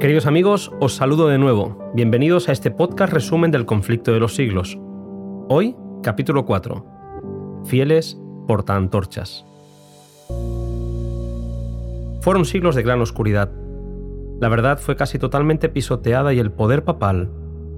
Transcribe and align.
Queridos 0.00 0.24
amigos, 0.24 0.72
os 0.80 0.94
saludo 0.94 1.28
de 1.28 1.36
nuevo. 1.36 1.92
Bienvenidos 1.92 2.48
a 2.48 2.52
este 2.52 2.70
podcast 2.70 3.12
resumen 3.12 3.50
del 3.50 3.66
conflicto 3.66 4.12
de 4.12 4.18
los 4.18 4.34
siglos. 4.34 4.78
Hoy, 5.50 5.76
capítulo 6.02 6.46
4. 6.46 7.62
Fieles 7.66 8.18
portaantorchas. 8.48 9.44
Fueron 12.22 12.46
siglos 12.46 12.76
de 12.76 12.82
gran 12.82 13.02
oscuridad. 13.02 13.50
La 14.40 14.48
verdad 14.48 14.78
fue 14.78 14.96
casi 14.96 15.18
totalmente 15.18 15.68
pisoteada 15.68 16.32
y 16.32 16.38
el 16.38 16.50
poder 16.50 16.82
papal, 16.82 17.30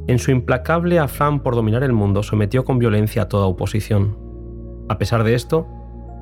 en 0.07 0.21
su 0.21 0.31
implacable 0.31 1.01
afán 1.01 1.41
por 1.41 1.57
dominar 1.57 1.83
el 1.83 1.93
mundo, 1.93 2.23
sometió 2.23 2.65
con 2.65 2.79
violencia 2.79 3.23
a 3.23 3.29
toda 3.29 3.47
oposición. 3.47 4.17
A 4.89 4.97
pesar 4.97 5.25
de 5.25 5.35
esto, 5.35 5.67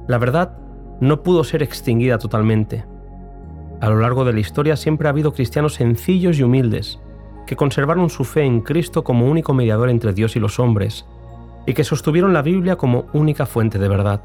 la 0.08 0.16
verdad 0.16 0.56
no 1.02 1.22
pudo 1.22 1.44
ser 1.44 1.62
extinguida 1.62 2.16
totalmente. 2.16 2.86
A 3.80 3.88
lo 3.88 3.98
largo 4.00 4.24
de 4.24 4.34
la 4.34 4.40
historia 4.40 4.76
siempre 4.76 5.08
ha 5.08 5.10
habido 5.10 5.32
cristianos 5.32 5.74
sencillos 5.74 6.38
y 6.38 6.42
humildes, 6.42 7.00
que 7.46 7.56
conservaron 7.56 8.10
su 8.10 8.24
fe 8.24 8.42
en 8.42 8.60
Cristo 8.60 9.02
como 9.02 9.26
único 9.26 9.54
mediador 9.54 9.88
entre 9.88 10.12
Dios 10.12 10.36
y 10.36 10.40
los 10.40 10.60
hombres, 10.60 11.06
y 11.66 11.72
que 11.72 11.84
sostuvieron 11.84 12.34
la 12.34 12.42
Biblia 12.42 12.76
como 12.76 13.06
única 13.14 13.46
fuente 13.46 13.78
de 13.78 13.88
verdad. 13.88 14.22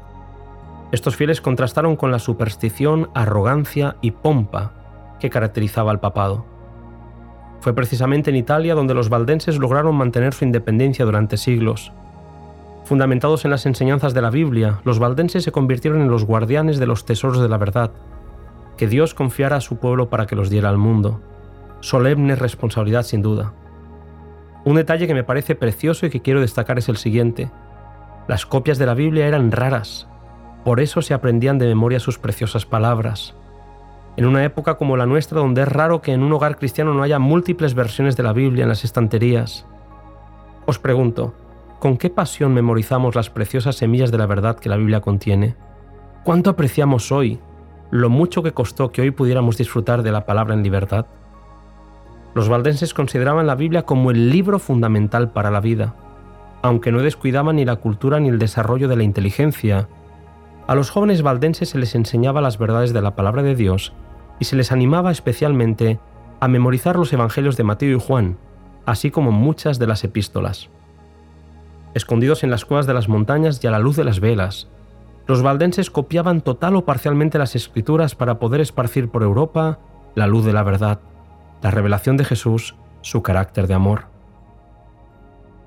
Estos 0.92 1.16
fieles 1.16 1.40
contrastaron 1.40 1.96
con 1.96 2.10
la 2.10 2.18
superstición, 2.18 3.08
arrogancia 3.14 3.96
y 4.02 4.10
pompa 4.10 5.16
que 5.18 5.30
caracterizaba 5.30 5.90
al 5.90 6.00
papado. 6.00 6.44
Fue 7.60 7.74
precisamente 7.74 8.30
en 8.30 8.36
Italia 8.36 8.74
donde 8.74 8.94
los 8.94 9.08
valdenses 9.08 9.58
lograron 9.58 9.96
mantener 9.96 10.34
su 10.34 10.44
independencia 10.44 11.04
durante 11.04 11.38
siglos. 11.38 11.92
Fundamentados 12.84 13.44
en 13.44 13.50
las 13.50 13.66
enseñanzas 13.66 14.14
de 14.14 14.22
la 14.22 14.30
Biblia, 14.30 14.80
los 14.84 14.98
valdenses 14.98 15.42
se 15.42 15.50
convirtieron 15.50 16.02
en 16.02 16.10
los 16.10 16.24
guardianes 16.24 16.78
de 16.78 16.86
los 16.86 17.04
tesoros 17.04 17.40
de 17.40 17.48
la 17.48 17.58
verdad, 17.58 17.90
que 18.76 18.88
Dios 18.88 19.14
confiara 19.14 19.56
a 19.56 19.60
su 19.60 19.76
pueblo 19.76 20.08
para 20.08 20.26
que 20.26 20.36
los 20.36 20.50
diera 20.50 20.68
al 20.68 20.78
mundo. 20.78 21.20
Solemne 21.80 22.36
responsabilidad 22.36 23.02
sin 23.02 23.22
duda. 23.22 23.52
Un 24.64 24.76
detalle 24.76 25.06
que 25.06 25.14
me 25.14 25.24
parece 25.24 25.54
precioso 25.54 26.06
y 26.06 26.10
que 26.10 26.22
quiero 26.22 26.40
destacar 26.40 26.78
es 26.78 26.88
el 26.88 26.96
siguiente. 26.96 27.50
Las 28.28 28.46
copias 28.46 28.78
de 28.78 28.86
la 28.86 28.94
Biblia 28.94 29.26
eran 29.26 29.52
raras, 29.52 30.08
por 30.64 30.80
eso 30.80 31.00
se 31.00 31.14
aprendían 31.14 31.58
de 31.58 31.66
memoria 31.68 32.00
sus 32.00 32.18
preciosas 32.18 32.66
palabras. 32.66 33.36
En 34.16 34.26
una 34.26 34.42
época 34.42 34.74
como 34.74 34.96
la 34.96 35.06
nuestra 35.06 35.38
donde 35.38 35.62
es 35.62 35.68
raro 35.68 36.02
que 36.02 36.12
en 36.12 36.24
un 36.24 36.32
hogar 36.32 36.56
cristiano 36.56 36.92
no 36.92 37.04
haya 37.04 37.20
múltiples 37.20 37.74
versiones 37.74 38.16
de 38.16 38.24
la 38.24 38.32
Biblia 38.32 38.64
en 38.64 38.70
las 38.70 38.82
estanterías. 38.82 39.64
Os 40.64 40.80
pregunto, 40.80 41.34
¿con 41.78 41.96
qué 41.96 42.10
pasión 42.10 42.52
memorizamos 42.52 43.14
las 43.14 43.30
preciosas 43.30 43.76
semillas 43.76 44.10
de 44.10 44.18
la 44.18 44.26
verdad 44.26 44.58
que 44.58 44.68
la 44.68 44.76
Biblia 44.76 45.00
contiene? 45.00 45.54
¿Cuánto 46.24 46.50
apreciamos 46.50 47.12
hoy 47.12 47.38
lo 47.90 48.10
mucho 48.10 48.42
que 48.42 48.52
costó 48.52 48.90
que 48.90 49.02
hoy 49.02 49.10
pudiéramos 49.10 49.56
disfrutar 49.56 50.02
de 50.02 50.12
la 50.12 50.26
palabra 50.26 50.54
en 50.54 50.62
libertad. 50.62 51.06
Los 52.34 52.48
valdenses 52.48 52.94
consideraban 52.94 53.46
la 53.46 53.54
Biblia 53.54 53.82
como 53.82 54.10
el 54.10 54.30
libro 54.30 54.58
fundamental 54.58 55.30
para 55.30 55.50
la 55.50 55.60
vida, 55.60 55.94
aunque 56.62 56.92
no 56.92 57.00
descuidaban 57.00 57.56
ni 57.56 57.64
la 57.64 57.76
cultura 57.76 58.20
ni 58.20 58.28
el 58.28 58.38
desarrollo 58.38 58.88
de 58.88 58.96
la 58.96 59.04
inteligencia. 59.04 59.88
A 60.66 60.74
los 60.74 60.90
jóvenes 60.90 61.22
valdenses 61.22 61.70
se 61.70 61.78
les 61.78 61.94
enseñaba 61.94 62.40
las 62.40 62.58
verdades 62.58 62.92
de 62.92 63.02
la 63.02 63.14
palabra 63.14 63.42
de 63.42 63.54
Dios 63.54 63.92
y 64.38 64.44
se 64.46 64.56
les 64.56 64.72
animaba 64.72 65.10
especialmente 65.10 65.98
a 66.40 66.48
memorizar 66.48 66.96
los 66.96 67.12
evangelios 67.12 67.56
de 67.56 67.64
Mateo 67.64 67.96
y 67.96 68.00
Juan, 68.00 68.36
así 68.84 69.10
como 69.10 69.32
muchas 69.32 69.78
de 69.78 69.86
las 69.86 70.04
epístolas. 70.04 70.68
Escondidos 71.94 72.44
en 72.44 72.50
las 72.50 72.64
cuevas 72.64 72.86
de 72.86 72.94
las 72.94 73.08
montañas 73.08 73.62
y 73.62 73.66
a 73.66 73.70
la 73.70 73.78
luz 73.78 73.96
de 73.96 74.04
las 74.04 74.20
velas, 74.20 74.68
los 75.26 75.42
valdenses 75.42 75.90
copiaban 75.90 76.40
total 76.40 76.76
o 76.76 76.84
parcialmente 76.84 77.38
las 77.38 77.56
escrituras 77.56 78.14
para 78.14 78.38
poder 78.38 78.60
esparcir 78.60 79.08
por 79.08 79.22
Europa 79.22 79.80
la 80.14 80.26
luz 80.26 80.44
de 80.44 80.52
la 80.52 80.62
verdad, 80.62 81.00
la 81.62 81.70
revelación 81.70 82.16
de 82.16 82.24
Jesús, 82.24 82.76
su 83.00 83.22
carácter 83.22 83.66
de 83.66 83.74
amor. 83.74 84.06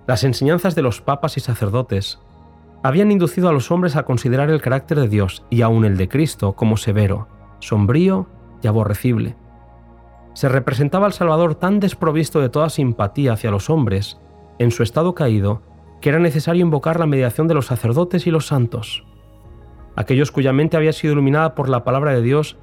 Las 0.08 0.24
enseñanzas 0.24 0.76
de 0.76 0.82
los 0.82 1.02
papas 1.02 1.38
y 1.38 1.40
sacerdotes 1.42 2.20
habían 2.84 3.12
inducido 3.12 3.50
a 3.50 3.52
los 3.52 3.70
hombres 3.72 3.96
a 3.96 4.04
considerar 4.04 4.50
el 4.50 4.62
carácter 4.62 5.00
de 5.00 5.10
Dios 5.10 5.44
y 5.50 5.62
aún 5.62 5.84
el 5.84 5.98
de 5.98 6.08
Cristo 6.08 6.54
como 6.54 6.78
severo, 6.78 7.28
sombrío 7.60 8.28
y 8.64 8.68
aborrecible. 8.68 9.36
Se 10.34 10.48
representaba 10.48 11.06
al 11.06 11.14
Salvador 11.14 11.56
tan 11.56 11.82
desprovisto 11.82 12.40
de 12.40 12.50
toda 12.50 12.70
simpatía 12.70 13.34
hacia 13.34 13.52
los 13.52 13.70
hombres, 13.70 14.20
en 14.58 14.72
su 14.72 14.84
estado 14.84 15.14
caído, 15.14 15.62
que 16.00 16.10
era 16.10 16.20
necesario 16.20 16.62
invocar 16.62 17.00
la 17.00 17.06
mediación 17.06 17.48
de 17.48 17.56
los 17.56 17.66
sacerdotes 17.66 18.26
y 18.26 18.32
los 18.32 18.48
santos. 18.48 19.06
Aquellos 20.00 20.32
cuya 20.32 20.54
mente 20.54 20.78
había 20.78 20.94
sido 20.94 21.12
iluminada 21.12 21.56
por 21.56 21.68
la 21.68 21.84
palabra 21.84 22.14
de 22.14 22.22
Dios 22.22 22.56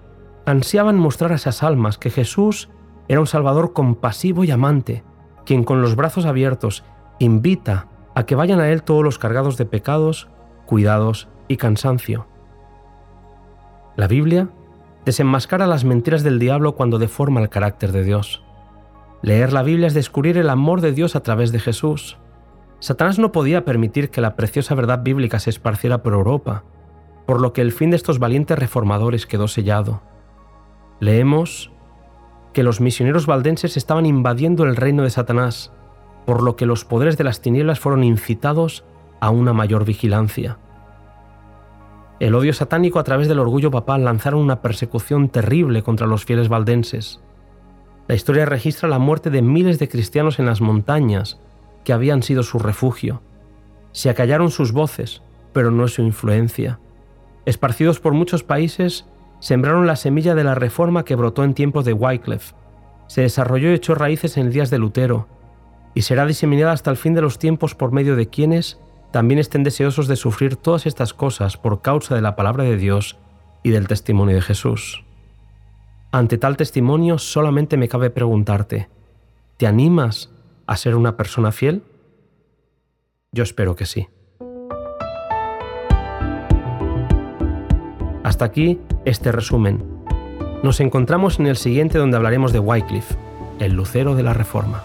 ansiaban 0.46 0.96
mostrar 0.96 1.32
a 1.32 1.34
esas 1.34 1.62
almas 1.62 1.98
que 1.98 2.08
Jesús 2.08 2.70
era 3.08 3.20
un 3.20 3.26
Salvador 3.26 3.74
compasivo 3.74 4.42
y 4.42 4.50
amante, 4.50 5.04
quien 5.44 5.62
con 5.62 5.82
los 5.82 5.96
brazos 5.96 6.24
abiertos 6.24 6.82
invita 7.18 7.88
a 8.14 8.24
que 8.24 8.36
vayan 8.36 8.58
a 8.58 8.70
Él 8.70 8.82
todos 8.82 9.04
los 9.04 9.18
cargados 9.18 9.58
de 9.58 9.66
pecados, 9.66 10.28
cuidados 10.64 11.28
y 11.46 11.58
cansancio. 11.58 12.26
La 13.96 14.08
Biblia 14.08 14.48
desenmascara 15.04 15.66
las 15.66 15.84
mentiras 15.84 16.22
del 16.22 16.38
diablo 16.38 16.74
cuando 16.74 16.98
deforma 16.98 17.42
el 17.42 17.50
carácter 17.50 17.92
de 17.92 18.02
Dios. 18.02 18.42
Leer 19.20 19.52
la 19.52 19.62
Biblia 19.62 19.88
es 19.88 19.94
descubrir 19.94 20.38
el 20.38 20.48
amor 20.48 20.80
de 20.80 20.92
Dios 20.92 21.14
a 21.14 21.22
través 21.22 21.52
de 21.52 21.58
Jesús. 21.58 22.16
Satanás 22.78 23.18
no 23.18 23.30
podía 23.30 23.66
permitir 23.66 24.08
que 24.08 24.22
la 24.22 24.36
preciosa 24.36 24.74
verdad 24.74 25.02
bíblica 25.02 25.38
se 25.38 25.50
esparciera 25.50 26.02
por 26.02 26.14
Europa, 26.14 26.64
por 27.26 27.40
lo 27.40 27.52
que 27.52 27.60
el 27.60 27.72
fin 27.72 27.90
de 27.90 27.96
estos 27.96 28.18
valientes 28.18 28.58
reformadores 28.58 29.26
quedó 29.26 29.48
sellado. 29.48 30.00
Leemos 31.00 31.72
que 32.52 32.62
los 32.62 32.80
misioneros 32.80 33.26
valdenses 33.26 33.76
estaban 33.76 34.06
invadiendo 34.06 34.64
el 34.64 34.76
reino 34.76 35.02
de 35.02 35.10
Satanás, 35.10 35.72
por 36.24 36.42
lo 36.42 36.56
que 36.56 36.66
los 36.66 36.84
poderes 36.84 37.18
de 37.18 37.24
las 37.24 37.42
tinieblas 37.42 37.80
fueron 37.80 38.04
incitados 38.04 38.84
a 39.20 39.30
una 39.30 39.52
mayor 39.52 39.84
vigilancia. 39.84 40.58
El 42.18 42.34
odio 42.34 42.54
satánico 42.54 42.98
a 42.98 43.04
través 43.04 43.28
del 43.28 43.40
orgullo 43.40 43.70
papal 43.70 44.04
lanzaron 44.04 44.40
una 44.40 44.62
persecución 44.62 45.28
terrible 45.28 45.82
contra 45.82 46.06
los 46.06 46.24
fieles 46.24 46.48
valdenses. 46.48 47.20
La 48.08 48.14
historia 48.14 48.46
registra 48.46 48.88
la 48.88 48.98
muerte 48.98 49.30
de 49.30 49.42
miles 49.42 49.78
de 49.78 49.88
cristianos 49.88 50.38
en 50.38 50.46
las 50.46 50.60
montañas 50.60 51.40
que 51.84 51.92
habían 51.92 52.22
sido 52.22 52.42
su 52.42 52.58
refugio. 52.58 53.20
Se 53.92 54.08
acallaron 54.08 54.50
sus 54.50 54.72
voces, 54.72 55.22
pero 55.52 55.70
no 55.70 55.88
su 55.88 56.02
influencia 56.02 56.78
esparcidos 57.46 58.00
por 58.00 58.12
muchos 58.12 58.42
países, 58.42 59.06
sembraron 59.40 59.86
la 59.86 59.96
semilla 59.96 60.34
de 60.34 60.44
la 60.44 60.54
reforma 60.54 61.04
que 61.04 61.14
brotó 61.14 61.44
en 61.44 61.54
tiempos 61.54 61.84
de 61.84 61.92
Wycliffe, 61.92 62.54
se 63.06 63.22
desarrolló 63.22 63.70
y 63.70 63.74
echó 63.74 63.94
raíces 63.94 64.36
en 64.36 64.50
días 64.50 64.70
de 64.70 64.78
Lutero, 64.78 65.28
y 65.94 66.02
será 66.02 66.26
diseminada 66.26 66.72
hasta 66.72 66.90
el 66.90 66.96
fin 66.96 67.14
de 67.14 67.22
los 67.22 67.38
tiempos 67.38 67.74
por 67.74 67.92
medio 67.92 68.16
de 68.16 68.28
quienes 68.28 68.78
también 69.12 69.38
estén 69.38 69.62
deseosos 69.62 70.08
de 70.08 70.16
sufrir 70.16 70.56
todas 70.56 70.84
estas 70.84 71.14
cosas 71.14 71.56
por 71.56 71.80
causa 71.80 72.14
de 72.14 72.20
la 72.20 72.36
palabra 72.36 72.64
de 72.64 72.76
Dios 72.76 73.16
y 73.62 73.70
del 73.70 73.88
testimonio 73.88 74.34
de 74.34 74.42
Jesús. 74.42 75.04
Ante 76.12 76.38
tal 76.38 76.56
testimonio 76.56 77.18
solamente 77.18 77.76
me 77.76 77.88
cabe 77.88 78.10
preguntarte, 78.10 78.88
¿te 79.56 79.66
animas 79.66 80.30
a 80.66 80.76
ser 80.76 80.96
una 80.96 81.16
persona 81.16 81.52
fiel? 81.52 81.82
Yo 83.32 83.42
espero 83.42 83.76
que 83.76 83.86
sí. 83.86 84.08
Hasta 88.26 88.44
aquí 88.44 88.80
este 89.04 89.30
resumen. 89.30 89.84
Nos 90.64 90.80
encontramos 90.80 91.38
en 91.38 91.46
el 91.46 91.56
siguiente 91.56 91.96
donde 91.96 92.16
hablaremos 92.16 92.52
de 92.52 92.58
Wycliffe, 92.58 93.14
el 93.60 93.74
lucero 93.74 94.16
de 94.16 94.24
la 94.24 94.34
Reforma. 94.34 94.82